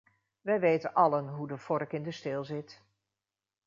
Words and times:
Wij 0.41 0.59
weten 0.59 0.93
allen 0.93 1.27
hoe 1.27 1.47
de 1.47 1.57
vork 1.57 1.93
in 1.93 2.03
de 2.03 2.11
steel 2.11 2.43
zit. 2.43 2.81